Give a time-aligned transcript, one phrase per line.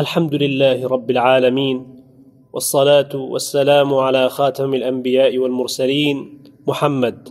[0.00, 1.76] الحمد لله رب العالمين
[2.52, 6.16] والصلاة والسلام على خاتم الأنبياء والمرسلين
[6.66, 7.28] محمد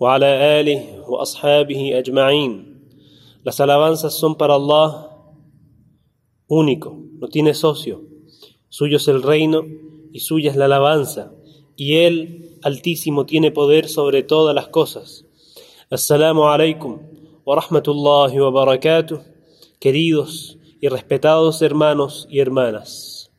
[0.00, 2.52] وعلى آله وأصحابه أجمعين
[3.44, 5.10] Las alabanzas son para Allah
[6.48, 8.00] único, no tiene socio.
[8.70, 9.66] Suyo es el reino
[10.10, 11.32] y suya es la alabanza.
[11.76, 15.26] Y Él, Altísimo, tiene poder sobre todas las cosas.
[15.90, 16.98] Alaikum
[17.44, 19.20] wa rahmatullahi wa barakatuh.
[19.78, 23.30] Queridos y respetados hermanos y hermanas.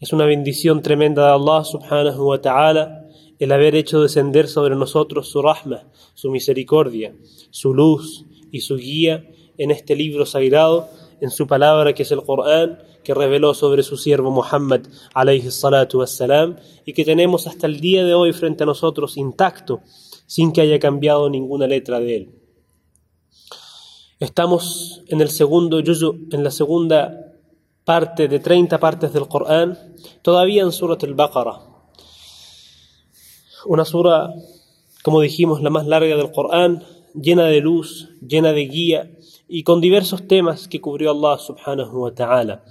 [0.00, 3.08] Es una bendición tremenda de Allah subhanahu wa ta'ala
[3.38, 5.84] el haber hecho descender sobre nosotros su rahma,
[6.14, 7.14] su misericordia,
[7.50, 10.88] su luz y su guía en este libro sagrado,
[11.20, 14.82] en su palabra que es el Corán, que reveló sobre su siervo Muhammad
[15.14, 19.80] alayhi salatu wassalam, y que tenemos hasta el día de hoy frente a nosotros intacto,
[20.26, 22.41] sin que haya cambiado ninguna letra de él.
[24.21, 27.35] Estamos en el segundo yuzu, en la segunda
[27.85, 29.77] parte de 30 partes del Corán,
[30.21, 31.61] todavía en Surat al-Baqarah.
[33.65, 34.33] Una sura,
[35.03, 39.11] como dijimos, la más larga del Corán, llena de luz, llena de guía
[39.47, 42.63] y con diversos temas que cubrió Allah subhanahu wa ta'ala.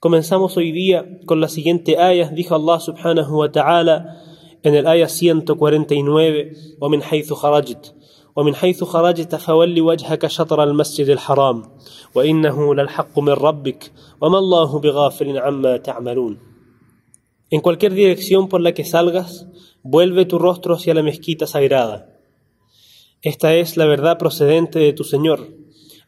[0.00, 4.22] Comenzamos hoy día con la siguiente ayah, dijo Allah subhanahu wa ta'ala
[4.62, 7.94] en el ayah 149, ومن حيث خرجت
[8.36, 11.62] ومن حيث خرجت فول وجهك شطر المسجد الحرام
[12.14, 16.52] وإنه للحق من ربك وما الله بغافل عما تعملون
[17.50, 19.46] En cualquier dirección por la que salgas,
[19.82, 22.08] vuelve tu rostro hacia la mezquita sagrada.
[23.20, 25.48] Esta es la verdad procedente de tu Señor.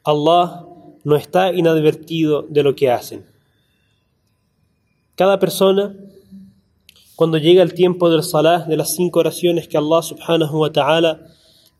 [0.04, 0.64] Allah
[1.04, 3.26] no está inadvertido de lo que hacen.
[5.16, 5.94] Cada persona,
[7.14, 11.26] cuando llega el tiempo del salah, de las cinco oraciones que Allah subhanahu wa ta'ala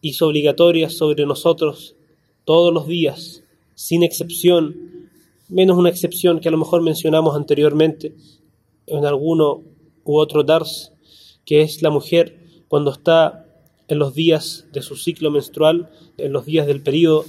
[0.02, 1.96] hizo obligatorias sobre nosotros
[2.46, 3.44] todos los días,
[3.76, 5.10] sin excepción,
[5.48, 8.16] menos una excepción que a lo mejor mencionamos anteriormente
[8.88, 9.64] en alguno
[10.04, 10.94] u otro dars,
[11.46, 13.46] que es la mujer cuando está
[13.88, 17.26] en los días de su ciclo menstrual, en los días del periodo,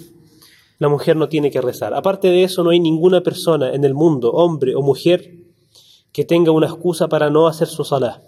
[0.78, 1.94] la mujer no tiene que rezar.
[1.94, 5.34] Aparte de eso, no hay ninguna persona en el mundo, hombre o mujer,
[6.12, 8.22] que tenga una excusa para no hacer su salah.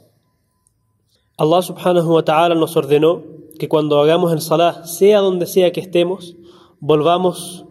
[1.38, 3.22] Allah subhanahu wa ta'ala nos ordenó
[3.58, 6.36] que cuando hagamos el salah, sea donde sea que estemos,
[6.80, 7.64] volvamos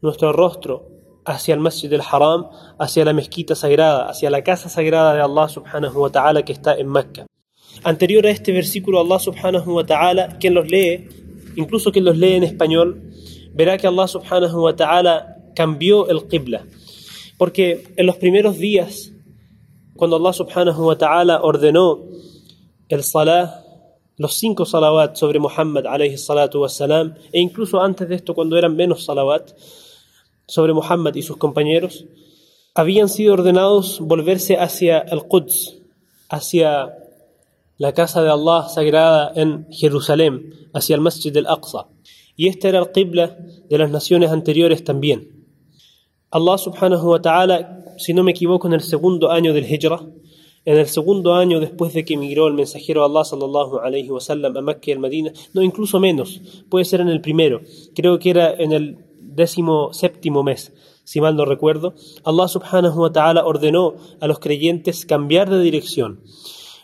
[0.00, 0.88] nuestro rostro
[1.24, 2.46] hacia el Masjid al-Haram,
[2.78, 6.76] hacia la mezquita sagrada, hacia la casa sagrada de Allah subhanahu wa ta'ala que está
[6.76, 7.26] en Mecca.
[7.82, 11.08] Anterior a este versículo, Allah subhanahu wa ta'ala, quien los lee,
[11.56, 13.10] incluso quien los lee en español,
[13.52, 16.64] verá que Allah subhanahu wa ta'ala cambió el qibla.
[17.38, 19.12] Porque en los primeros días,
[19.96, 22.04] cuando Allah subhanahu wa ta'ala ordenó
[22.88, 23.65] el salah,
[24.18, 28.74] los cinco salawat sobre Muhammad alayhi salatu wassalam, e incluso antes de esto, cuando eran
[28.74, 29.52] menos salawat
[30.46, 32.06] sobre Muhammad y sus compañeros,
[32.74, 35.78] habían sido ordenados volverse hacia el Quds,
[36.28, 36.94] hacia
[37.78, 41.88] la casa de Allah sagrada en Jerusalén, hacia el Masjid al-Aqsa.
[42.36, 43.36] Y este era el qibla
[43.68, 45.46] de las naciones anteriores también.
[46.30, 50.00] Allah subhanahu wa ta'ala, si no me equivoco, en el segundo año del Hijra,
[50.66, 54.54] en el segundo año después de que emigró el mensajero Allah sallallahu alayhi wa sallam
[54.54, 57.62] a Mecca al Medina, no, incluso menos, puede ser en el primero,
[57.94, 61.94] creo que era en el décimo séptimo mes, si mal no recuerdo,
[62.24, 66.20] Allah subhanahu wa ta'ala ordenó a los creyentes cambiar de dirección.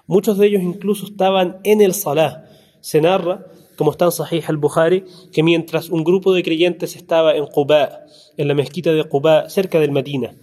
[0.06, 2.44] Muchos de ellos incluso estaban en el salah.
[2.80, 7.46] Se narra, como está en Sahih al-Bukhari, que mientras un grupo de creyentes estaba en
[7.46, 8.04] Quba,
[8.36, 10.36] en la mezquita de Quba, cerca del Medina,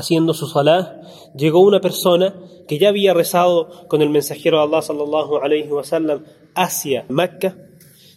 [0.00, 1.00] haciendo su salah,
[1.36, 2.34] llegó una persona
[2.66, 6.24] que ya había rezado con el mensajero de Allah sallallahu alayhi wa sallam
[6.54, 7.56] hacia Mecca.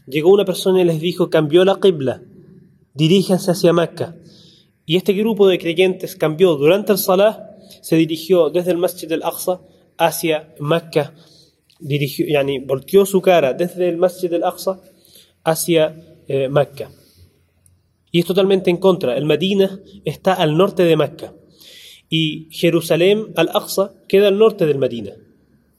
[0.05, 2.21] Llegó una persona y les dijo, cambió la qibla,
[2.93, 4.16] diríjanse hacia Mecca.
[4.85, 9.61] Y este grupo de creyentes cambió durante el salah, se dirigió desde el Masjid al-Aqsa
[9.97, 11.13] hacia Mecca,
[11.79, 14.79] dirigió, yani, volteó su cara desde el Masjid al-Aqsa
[15.43, 15.95] hacia
[16.27, 16.89] eh, Mecca.
[18.11, 19.17] Y es totalmente en contra.
[19.17, 21.34] El Medina está al norte de Mecca
[22.09, 25.11] y Jerusalén al-Aqsa queda al norte del Medina.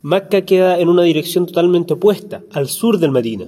[0.03, 3.47] Mecca queda en una dirección totalmente opuesta, al sur del Medina.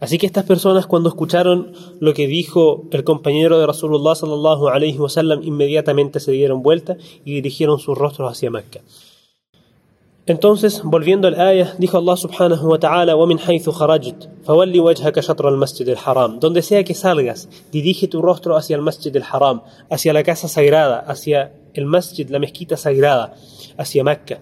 [0.00, 4.98] Así que estas personas cuando escucharon lo que dijo el compañero de Rasulullah sallallahu alaihi
[4.98, 8.80] wasallam inmediatamente se dieron vuelta y dirigieron sus rostros hacia Mecca.
[10.24, 15.48] Entonces, volviendo al ayah, dijo Allah subhanahu wa ta'ala, وَمِنْ حَيْثُ خَرَجْتَ فَوَلِّ وَجْهَكَ شَطْرَ
[15.48, 20.22] الْمَسْجِدِ الْحَرَامِ Donde sea que salgas, dirige tu rostro hacia el Masjid al-Haram, hacia la
[20.22, 23.34] casa sagrada, hacia el Masjid, la mezquita sagrada,
[23.76, 24.40] hacia Mecca.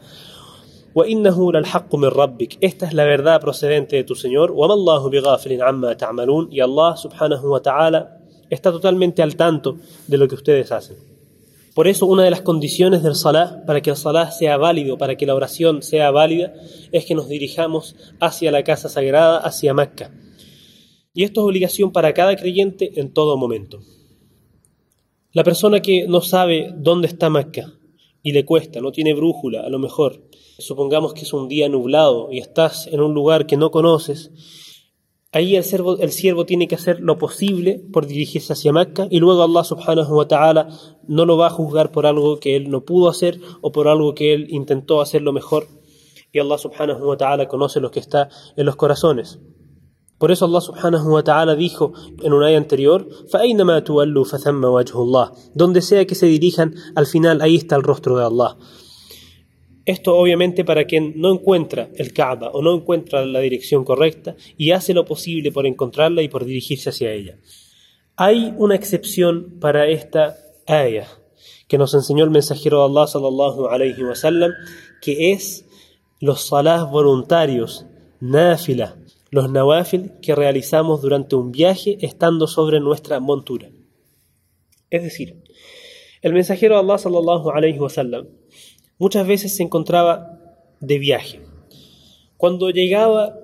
[0.95, 4.51] وَإِنَّهُ لَلْحَقُّ مِنْ رَبِّكَ Esta es la verdad procedente de tu Señor.
[4.51, 8.19] وَمَا اللَّهُ بِغَافِلٍ عَمَّا تَعْمَلُونَ Y Allah subhanahu wa ta'ala
[8.51, 9.77] está totalmente al tanto
[10.07, 11.10] de lo que ustedes hacen.
[11.75, 15.17] Por eso una de las condiciones del salah, para que el salah sea válido, para
[15.17, 16.53] que la oración sea válida,
[16.91, 20.13] es que nos dirijamos hacia la casa sagrada, hacia Mecca.
[21.15, 23.81] Y esto es obligación para cada creyente en todo momento.
[25.33, 27.73] La persona que no sabe dónde está Mecca
[28.23, 30.29] y le cuesta, no tiene brújula, a lo mejor,
[30.59, 34.33] supongamos que es un día nublado y estás en un lugar que no conoces,
[35.33, 39.65] ahí el siervo, tiene que hacer lo posible por dirigirse hacia Mecca y luego Allah
[39.65, 40.69] subhanahu wa ta'ala
[41.07, 44.15] no lo va a juzgar por algo que él no pudo hacer o por algo
[44.15, 45.67] que él intentó hacerlo mejor.
[46.33, 49.41] Y Allah subhanahu wa ta'ala conoce lo que está en los corazones.
[50.19, 51.93] Por eso Allah subhanahu wa ta'ala dijo
[52.23, 53.09] en un ayah anterior,
[55.55, 58.57] Donde sea que se dirijan, al final ahí está el rostro de Allah.
[59.87, 64.73] Esto obviamente para quien no encuentra el Kaaba o no encuentra la dirección correcta y
[64.73, 67.39] hace lo posible por encontrarla y por dirigirse hacia ella.
[68.17, 70.37] Hay una excepción para esta
[70.67, 71.09] ayah
[71.67, 74.53] que nos enseñó el mensajero de Allah sallallahu alayhi wa sallam,
[75.01, 75.65] que es
[76.21, 77.87] los salás voluntarios,
[78.21, 78.97] náfila,
[79.31, 83.71] los nawafil que realizamos durante un viaje estando sobre nuestra montura.
[84.91, 85.43] Es decir,
[86.21, 88.27] el mensajero de Allah sallallahu alayhi wa sallam
[89.01, 90.39] muchas veces se encontraba
[90.79, 91.41] de viaje.
[92.37, 93.35] Cuando llegaba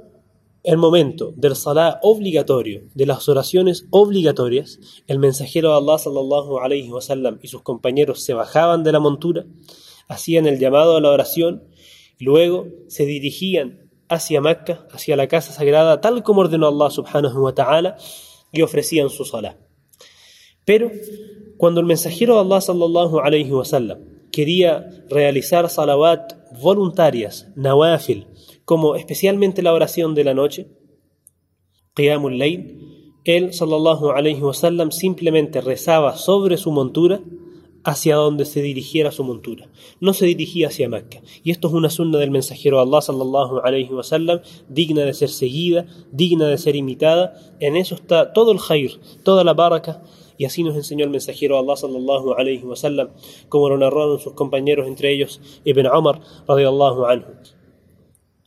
[0.63, 6.91] el momento del salah obligatorio, de las oraciones obligatorias, el mensajero de Allah sallallahu alayhi
[6.91, 9.47] wa sallam y sus compañeros se bajaban de la montura,
[10.09, 11.65] hacían el llamado a la oración,
[12.19, 17.43] y luego se dirigían hacia Mecca, hacia la casa sagrada, tal como ordenó Allah subhanahu
[17.43, 17.97] wa ta'ala,
[18.53, 19.57] y ofrecían su salah.
[20.67, 20.91] Pero
[21.57, 24.71] cuando el mensajero de Allah sallallahu alayhi wa sallam quería
[25.09, 28.27] realizar salawat voluntarias, nawafil,
[28.67, 30.69] como especialmente la oración de la noche,
[31.95, 32.61] Qiyamul Layl,
[33.25, 37.23] él sallallahu alayhi wa sallam simplemente rezaba sobre su montura
[37.83, 39.71] hacia donde se dirigiera su montura.
[40.01, 41.23] No se dirigía hacia Mecca.
[41.43, 45.31] Y esto es una sunna del mensajero Allah sallallahu alayhi wa sallam, digna de ser
[45.31, 47.35] seguida, digna de ser imitada.
[47.59, 50.03] En eso está todo el khair, toda la baraka.
[50.39, 53.11] Y así nos enseñó el mensajero Allah sallallahu alayhi wa sallam,
[53.49, 57.27] como lo narraron sus compañeros, entre ellos Ibn Umar radiyallahu anhu.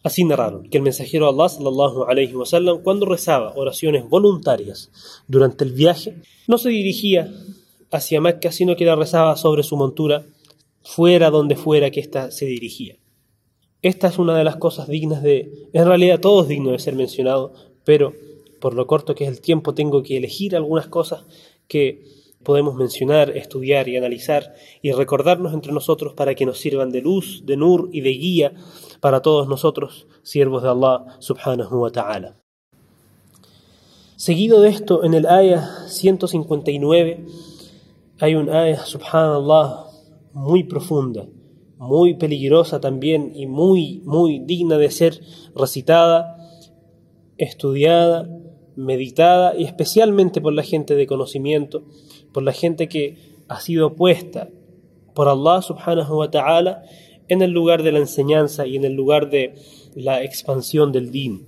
[0.04, 4.92] Así narraron que el mensajero Allah sallallahu alayhi wa sallam, cuando rezaba oraciones voluntarias
[5.28, 6.16] durante el viaje,
[6.48, 7.32] no se dirigía
[7.92, 10.26] hacia Mecca, sino que la rezaba sobre su montura,
[10.82, 12.98] fuera donde fuera que ésta se dirigía.
[13.82, 16.96] Esta es una de las cosas dignas de, en realidad todo es digno de ser
[16.96, 17.54] mencionado,
[17.86, 18.14] pero
[18.60, 21.24] por lo corto que es el tiempo tengo que elegir algunas cosas
[21.70, 22.04] que
[22.44, 27.44] podemos mencionar, estudiar y analizar y recordarnos entre nosotros para que nos sirvan de luz,
[27.46, 28.54] de nur y de guía
[29.00, 32.36] para todos nosotros, siervos de Allah subhanahu wa ta'ala.
[34.16, 37.26] Seguido de esto, en el ayah 159,
[38.20, 39.86] hay un ayah, subhanallah,
[40.34, 41.28] muy profunda,
[41.78, 45.22] muy peligrosa también y muy, muy digna de ser
[45.56, 46.36] recitada,
[47.38, 48.28] estudiada,
[48.80, 51.84] meditada y especialmente por la gente de conocimiento,
[52.32, 53.18] por la gente que
[53.48, 54.50] ha sido puesta
[55.14, 56.84] por Allah subhanahu wa ta'ala
[57.28, 59.54] en el lugar de la enseñanza y en el lugar de
[59.96, 61.46] la expansión del din.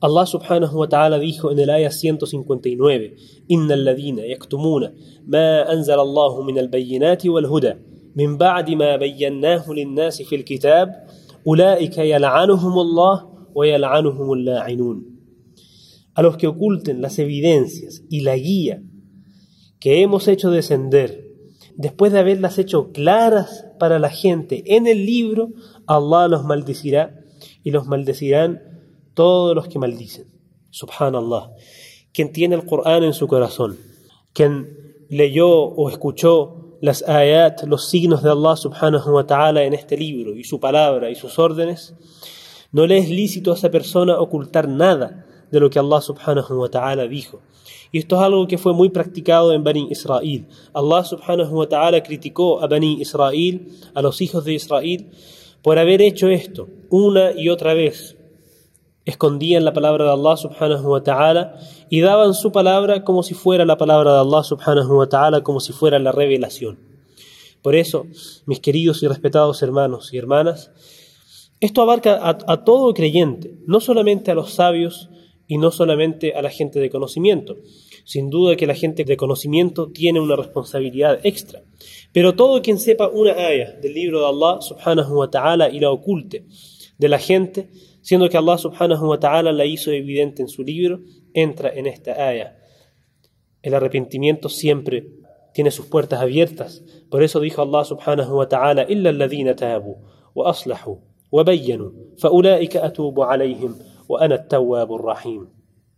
[0.00, 3.14] Allah subhanahu wa ta'ala dijo en el ayah 159,
[3.48, 4.92] Inna alladhina yaktumuna
[5.26, 7.78] ma anzal Allahu min al-bayyinati wal-huda
[8.14, 10.90] min ba'di ma bayyannahu lin-nasi fil kitab
[11.46, 15.11] ulaika yal'anuhum Allah wa yal'anuhum al-la'inun.
[16.14, 18.82] A los que oculten las evidencias y la guía
[19.80, 21.32] que hemos hecho descender
[21.76, 25.50] después de haberlas hecho claras para la gente en el libro,
[25.86, 27.18] Allah los maldecirá
[27.64, 28.60] y los maldecirán
[29.14, 30.26] todos los que maldicen.
[30.70, 31.50] Subhanallah.
[32.12, 33.78] Quien tiene el Corán en su corazón,
[34.32, 39.96] quien leyó o escuchó las ayat, los signos de Allah subhanahu wa ta'ala en este
[39.96, 41.94] libro y su palabra y sus órdenes,
[42.72, 46.68] no le es lícito a esa persona ocultar nada de lo que Allah subhanahu wa
[46.68, 47.40] ta'ala dijo.
[47.92, 50.48] Y esto es algo que fue muy practicado en Bani Israel.
[50.72, 55.10] Allah subhanahu wa ta'ala criticó a Bani Israel, a los hijos de Israel,
[55.62, 58.16] por haber hecho esto una y otra vez,
[59.04, 61.56] escondían la palabra de Allah subhanahu wa ta'ala
[61.90, 65.60] y daban su palabra como si fuera la palabra de Allah subhanahu wa ta'ala, como
[65.60, 66.78] si fuera la revelación.
[67.60, 68.06] Por eso,
[68.46, 70.70] mis queridos y respetados hermanos y hermanas,
[71.60, 75.10] esto abarca a, a todo creyente, no solamente a los sabios
[75.52, 77.58] y no solamente a la gente de conocimiento.
[78.06, 81.62] Sin duda que la gente de conocimiento tiene una responsabilidad extra.
[82.10, 85.90] Pero todo quien sepa una ayah del libro de Allah subhanahu wa ta'ala y la
[85.90, 86.46] oculte
[86.96, 87.68] de la gente,
[88.00, 91.00] siendo que Allah subhanahu wa ta'ala la hizo evidente en su libro,
[91.34, 92.56] entra en esta ayah.
[93.60, 95.04] El arrepentimiento siempre
[95.52, 96.82] tiene sus puertas abiertas.
[97.10, 99.98] Por eso dijo Allah subhanahu wa ta'ala, illa alladhina tabu
[100.34, 100.98] wa aslahu
[101.30, 102.30] wa bayyanu, fa
[104.07, 105.49] وَأَنَا التَّوَّابُ الرَّحِيمُ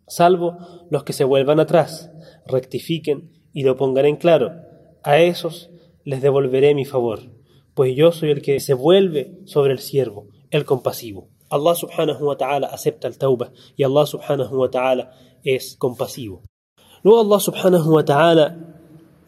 [0.07, 0.57] Salvo
[0.89, 2.11] los que se vuelvan atrás,
[2.47, 4.51] rectifiquen y lo pongan en claro.
[5.03, 5.69] A esos
[6.03, 7.19] les devolveré mi favor,
[7.75, 11.29] pues yo soy el que se vuelve sobre el siervo, el compasivo.
[11.49, 15.11] Allah subhanahu wa ta'ala acepta el tauba y Allah subhanahu wa ta'ala
[15.43, 16.43] es compasivo.
[17.03, 18.72] Luego Allah subhanahu wa ta'ala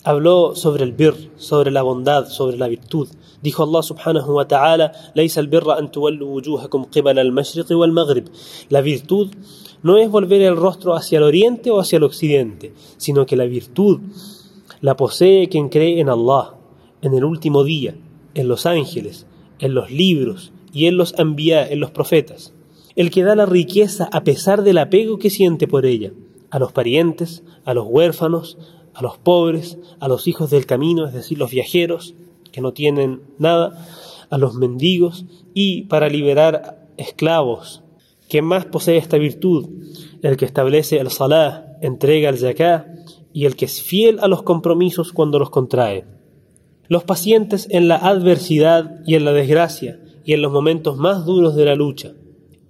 [0.06, 3.08] habló sobre el bir, sobre la bondad, sobre la virtud.
[3.42, 5.90] Dijo Allah subhanahu wa ta'ala, al birra an
[7.18, 8.24] al
[8.68, 9.30] La virtud
[9.82, 13.46] no es volver el rostro hacia el oriente o hacia el occidente, sino que la
[13.46, 13.98] virtud
[14.80, 16.54] la posee quien cree en Allah,
[17.02, 17.96] en el último día,
[18.34, 19.26] en los ángeles,
[19.58, 22.52] en los libros y en los envía, en los profetas.
[22.94, 26.12] El que da la riqueza a pesar del apego que siente por ella,
[26.50, 28.56] a los parientes, a los huérfanos,
[28.96, 32.14] a los pobres, a los hijos del camino, es decir, los viajeros
[32.50, 33.86] que no tienen nada,
[34.30, 37.82] a los mendigos y para liberar esclavos.
[38.30, 39.68] ¿Quién más posee esta virtud?
[40.22, 42.86] El que establece el salah, entrega el zakah
[43.34, 46.06] y el que es fiel a los compromisos cuando los contrae.
[46.88, 51.54] Los pacientes en la adversidad y en la desgracia y en los momentos más duros
[51.54, 52.14] de la lucha.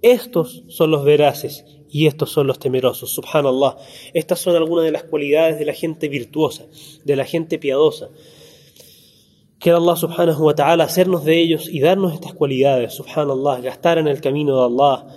[0.01, 3.11] Estos son los veraces y estos son los temerosos.
[3.11, 3.77] Subhanallah.
[4.13, 6.65] Estas son algunas de las cualidades de la gente virtuosa,
[7.03, 8.09] de la gente piadosa.
[9.59, 12.93] Quiere Allah subhanahu wa ta'ala hacernos de ellos y darnos estas cualidades.
[12.93, 13.61] Subhanallah.
[13.61, 15.07] Gastar en el camino de Allah.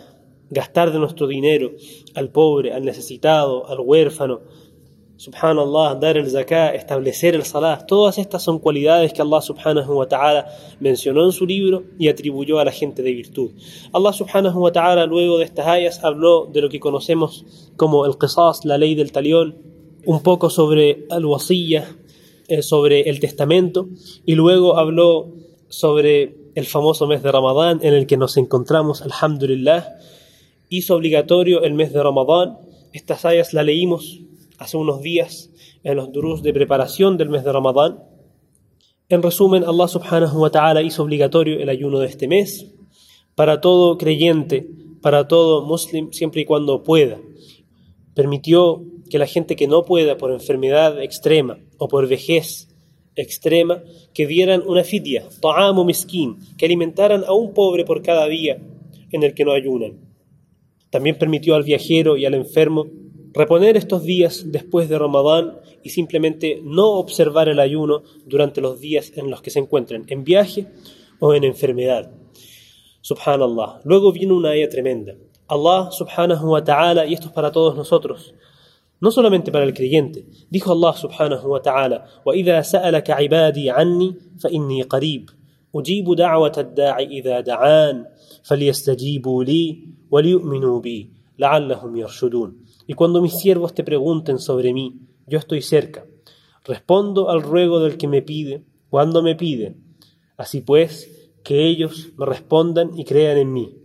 [0.49, 1.71] Gastar de nuestro dinero
[2.15, 4.41] al pobre, al necesitado, al huérfano
[5.21, 10.09] subhanallah, dar el zakah, establecer el salah, todas estas son cualidades que Allah subhanahu wa
[10.09, 10.47] ta'ala
[10.81, 13.51] mencionó en su libro y atribuyó a la gente de virtud.
[13.93, 17.45] Allah subhanahu wa ta'ala luego de estas ayas habló de lo que conocemos
[17.77, 19.59] como el qisas, la ley del talión,
[20.07, 21.85] un poco sobre el wasiyah,
[22.49, 23.91] eh, sobre el testamento
[24.25, 25.35] y luego habló
[25.69, 29.87] sobre el famoso mes de Ramadán en el que nos encontramos, alhamdulillah,
[30.71, 32.57] hizo obligatorio el mes de Ramadán.
[32.95, 34.23] Estas ayas la leímos
[34.61, 35.51] hace unos días
[35.83, 38.05] en los durús de preparación del mes de Ramadán.
[39.09, 42.71] En resumen, Allah subhanahu wa ta'ala hizo obligatorio el ayuno de este mes
[43.35, 44.69] para todo creyente,
[45.01, 47.19] para todo muslim, siempre y cuando pueda.
[48.15, 52.69] Permitió que la gente que no pueda por enfermedad extrema o por vejez
[53.17, 58.59] extrema, que dieran una fidya, ta'amu miskin, que alimentaran a un pobre por cada día
[59.11, 59.99] en el que no ayunan.
[60.91, 62.87] También permitió al viajero y al enfermo
[63.34, 69.12] reponer estos días después de Ramadán y simplemente no observar el ayuno durante los días
[69.16, 70.68] en los que se encuentren en viaje
[71.20, 72.12] o en enfermedad.
[73.02, 73.82] Subhanallah.
[73.84, 75.16] Luego viene una ayah tremenda.
[75.48, 78.34] Allah subhanahu wa ta'ala, y esto es para todos nosotros,
[79.00, 80.26] no solamente para el creyente.
[80.50, 85.30] Dijo Allah subhanahu wa ta'ala, وَإِذَا سَأَلَكَ عِبَادِي عَنِّي فَإِنِّي قَرِيبٌ
[85.76, 88.06] أُجِيبُ دَعْوَةَ الدَّاعِ إِذَا دَعَانِ
[88.44, 91.10] فَلْيَسْتَجِيبُوا لِي وَلْيُؤْمِنُوا بِي
[91.40, 96.06] لَعَلَّهُمْ يَرْشُدُونَ y cuando mis siervos te pregunten sobre mí, yo estoy cerca.
[96.64, 99.76] Respondo al ruego del que me pide, cuando me pide.
[100.38, 103.78] Así pues, que ellos me respondan y crean en mí.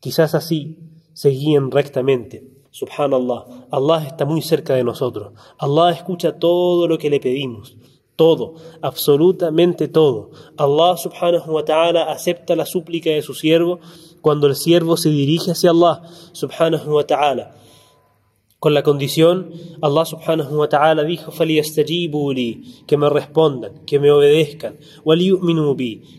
[0.00, 0.78] Quizás así
[1.12, 2.48] se guíen rectamente.
[2.70, 5.32] Subhanallah, Allah está muy cerca de nosotros.
[5.58, 7.76] Allah escucha todo lo que le pedimos.
[8.16, 10.30] Todo, absolutamente todo.
[10.56, 13.78] Allah subhanahu wa ta'ala acepta la súplica de su siervo
[14.21, 16.01] cuando el siervo se dirige hacia Allah
[16.33, 17.55] subhanahu wa ta'ala
[18.61, 19.49] con la condición,
[19.81, 24.77] Allah subhanahu wa ta'ala dijo, que me respondan, que me obedezcan,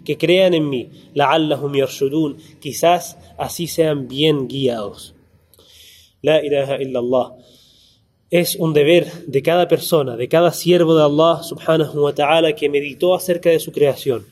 [0.04, 5.14] que crean en mí, la'allahum yarshudun, quizás así sean bien guiados.
[6.20, 7.36] La ilaha illallah.
[8.28, 12.68] Es un deber de cada persona, de cada siervo de Allah subhanahu wa ta'ala que
[12.68, 14.26] meditó acerca de su creación,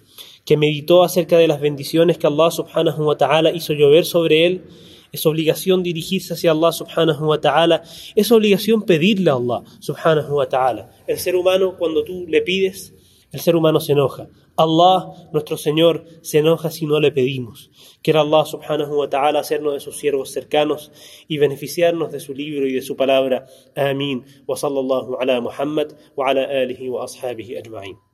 [0.45, 4.65] que meditó acerca de las bendiciones que Allah subhanahu wa ta'ala hizo llover sobre él,
[5.13, 7.83] es obligación dirigirse hacia Allah subhanahu wa ta'ala,
[8.15, 10.91] es obligación pedirle a Allah subhanahu wa ta'ala.
[11.07, 12.95] El ser humano cuando tú le pides,
[13.33, 14.29] el ser humano se enoja.
[14.57, 17.71] Allah, nuestro Señor, se enoja si no le pedimos.
[18.03, 20.93] Quiera Allah subhanahu wa ta'ala hacernos de sus siervos cercanos
[21.29, 23.47] y beneficiarnos de su libro y de su palabra.
[23.75, 24.25] Amén.
[24.47, 28.10] Wa sallallahu ala Muhammad wa ala alihi wa ashabihi ajma'in.